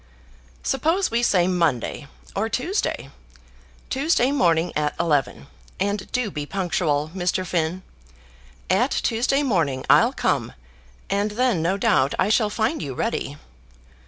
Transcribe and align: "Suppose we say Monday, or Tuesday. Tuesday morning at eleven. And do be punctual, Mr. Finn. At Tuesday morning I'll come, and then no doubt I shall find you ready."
"Suppose 0.63 1.11
we 1.11 1.21
say 1.21 1.45
Monday, 1.45 2.07
or 2.35 2.49
Tuesday. 2.49 3.11
Tuesday 3.91 4.31
morning 4.31 4.73
at 4.75 4.95
eleven. 4.99 5.45
And 5.79 6.11
do 6.11 6.31
be 6.31 6.47
punctual, 6.47 7.11
Mr. 7.13 7.45
Finn. 7.45 7.83
At 8.67 8.89
Tuesday 8.89 9.43
morning 9.43 9.85
I'll 9.91 10.11
come, 10.11 10.53
and 11.07 11.29
then 11.29 11.61
no 11.61 11.77
doubt 11.77 12.15
I 12.17 12.29
shall 12.29 12.49
find 12.49 12.81
you 12.81 12.95
ready." 12.95 13.37